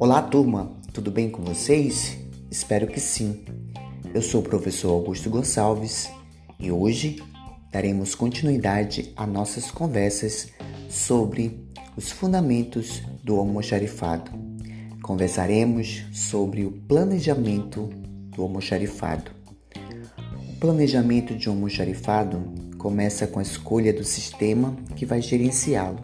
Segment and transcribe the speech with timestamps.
[0.00, 2.16] Olá, turma, tudo bem com vocês?
[2.50, 3.44] Espero que sim.
[4.14, 6.10] Eu sou o professor Augusto Gonçalves
[6.58, 7.22] e hoje
[7.70, 10.48] daremos continuidade a nossas conversas
[10.88, 11.68] sobre
[11.98, 14.30] os fundamentos do almoxarifado.
[15.02, 17.90] Conversaremos sobre o planejamento
[18.34, 19.32] do almoxarifado.
[20.48, 22.42] O planejamento de um almoxarifado
[22.78, 26.00] começa com a escolha do sistema que vai gerenciá-lo.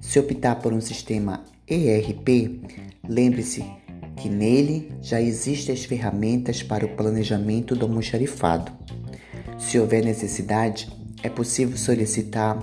[0.00, 2.60] Se optar por um sistema ERP,
[3.08, 3.64] lembre-se
[4.18, 8.70] que nele já existem as ferramentas para o planejamento do almoxarifado.
[9.58, 12.58] Se houver necessidade, é possível solicitar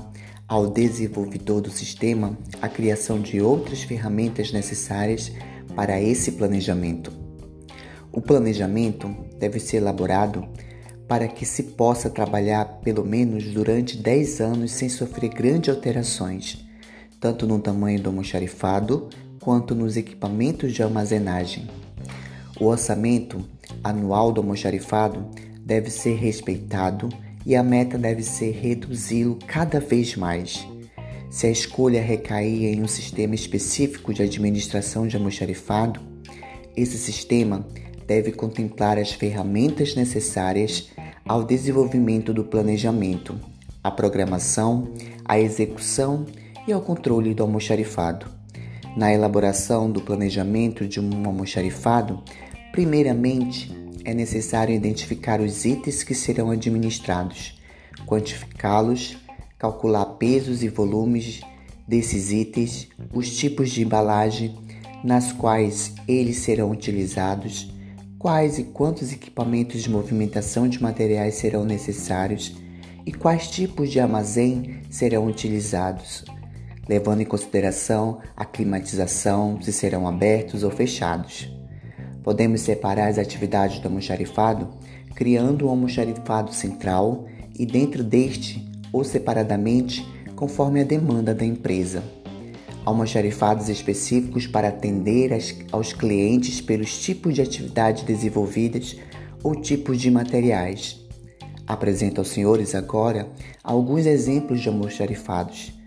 [0.48, 5.31] ao desenvolvedor do sistema a criação de outras ferramentas necessárias
[5.76, 7.12] para esse planejamento.
[8.12, 10.48] O planejamento deve ser elaborado
[11.08, 16.70] para que se possa trabalhar pelo menos durante 10 anos sem sofrer grandes alterações
[17.21, 19.08] tanto no tamanho do almoxarifado
[19.39, 21.67] quanto nos equipamentos de armazenagem.
[22.59, 23.45] O orçamento
[23.83, 25.30] anual do almoxarifado
[25.63, 27.09] deve ser respeitado
[27.45, 30.67] e a meta deve ser reduzi-lo cada vez mais.
[31.30, 36.02] Se a escolha recair em um sistema específico de administração de almoxarifado,
[36.75, 37.66] esse sistema
[38.08, 40.89] deve contemplar as ferramentas necessárias
[41.23, 43.39] ao desenvolvimento do planejamento,
[43.83, 44.91] a programação,
[45.23, 46.25] a execução
[46.67, 48.28] e ao controle do almoxarifado.
[48.95, 52.22] Na elaboração do planejamento de um almoxarifado,
[52.72, 53.72] primeiramente
[54.03, 57.59] é necessário identificar os itens que serão administrados,
[58.06, 59.18] quantificá-los,
[59.58, 61.42] calcular pesos e volumes
[61.88, 64.58] desses itens, os tipos de embalagem
[65.03, 67.72] nas quais eles serão utilizados,
[68.18, 72.56] quais e quantos equipamentos de movimentação de materiais serão necessários
[73.06, 76.23] e quais tipos de armazém serão utilizados,
[76.92, 81.50] levando em consideração a climatização, se serão abertos ou fechados.
[82.22, 84.68] Podemos separar as atividades do almoxarifado
[85.16, 92.03] criando um almoxarifado central e dentro deste ou separadamente conforme a demanda da empresa.
[92.84, 95.31] Almoxarifados específicos para atender
[95.72, 98.97] aos clientes pelos tipos de atividades desenvolvidas
[99.41, 101.00] ou tipos de materiais.
[101.66, 103.29] Apresento aos senhores agora
[103.63, 105.79] alguns exemplos de almoxarifados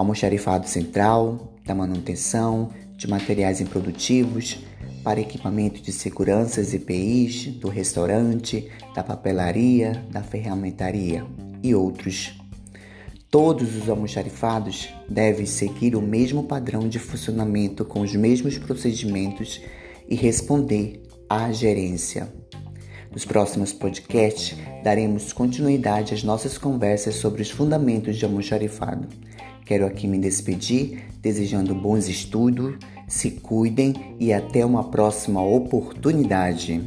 [0.00, 4.58] almoxarifado central, da manutenção, de materiais improdutivos,
[5.04, 11.24] para equipamento de segurança EPIs, do restaurante, da papelaria, da ferramentaria
[11.62, 12.34] e outros.
[13.30, 19.60] Todos os almoxarifados devem seguir o mesmo padrão de funcionamento com os mesmos procedimentos
[20.08, 22.32] e responder à gerência.
[23.12, 29.08] Nos próximos podcasts, daremos continuidade às nossas conversas sobre os fundamentos de almoxarifado.
[29.66, 32.76] Quero aqui me despedir, desejando bons estudos,
[33.08, 36.80] se cuidem e até uma próxima oportunidade.